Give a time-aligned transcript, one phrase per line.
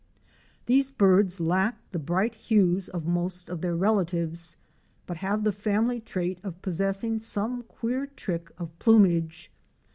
[0.65, 4.57] These birds lack the bright hues of most of their relatives,
[5.05, 9.51] but have the family trait of possessing some queer trick of plumage.